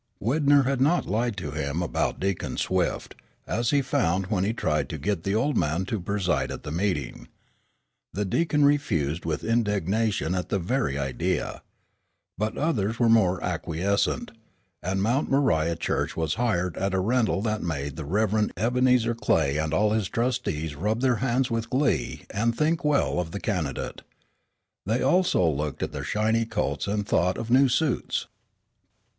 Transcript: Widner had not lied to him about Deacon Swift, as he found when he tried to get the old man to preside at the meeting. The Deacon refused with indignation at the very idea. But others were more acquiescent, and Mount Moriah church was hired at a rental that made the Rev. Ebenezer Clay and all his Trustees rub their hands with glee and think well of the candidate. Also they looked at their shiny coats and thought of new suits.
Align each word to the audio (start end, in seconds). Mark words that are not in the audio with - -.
Widner 0.19 0.65
had 0.65 0.81
not 0.81 1.05
lied 1.05 1.37
to 1.37 1.51
him 1.51 1.83
about 1.83 2.19
Deacon 2.19 2.57
Swift, 2.57 3.13
as 3.45 3.69
he 3.69 3.83
found 3.83 4.31
when 4.31 4.43
he 4.43 4.51
tried 4.51 4.89
to 4.89 4.97
get 4.97 5.21
the 5.21 5.35
old 5.35 5.55
man 5.55 5.85
to 5.85 6.01
preside 6.01 6.49
at 6.49 6.63
the 6.63 6.71
meeting. 6.71 7.27
The 8.11 8.25
Deacon 8.25 8.65
refused 8.65 9.25
with 9.25 9.43
indignation 9.43 10.33
at 10.33 10.49
the 10.49 10.57
very 10.57 10.97
idea. 10.97 11.61
But 12.35 12.57
others 12.57 12.97
were 12.97 13.09
more 13.09 13.43
acquiescent, 13.43 14.31
and 14.81 15.03
Mount 15.03 15.29
Moriah 15.29 15.75
church 15.75 16.17
was 16.17 16.33
hired 16.33 16.77
at 16.77 16.95
a 16.95 16.99
rental 16.99 17.43
that 17.43 17.61
made 17.61 17.95
the 17.95 18.03
Rev. 18.03 18.49
Ebenezer 18.57 19.13
Clay 19.13 19.57
and 19.57 19.71
all 19.71 19.91
his 19.91 20.09
Trustees 20.09 20.73
rub 20.75 21.01
their 21.01 21.17
hands 21.17 21.51
with 21.51 21.69
glee 21.69 22.25
and 22.31 22.57
think 22.57 22.83
well 22.83 23.19
of 23.19 23.29
the 23.29 23.39
candidate. 23.39 24.01
Also 24.89 25.45
they 25.51 25.55
looked 25.55 25.83
at 25.83 25.91
their 25.91 26.03
shiny 26.03 26.43
coats 26.45 26.87
and 26.87 27.05
thought 27.07 27.37
of 27.37 27.51
new 27.51 27.69
suits. 27.69 28.25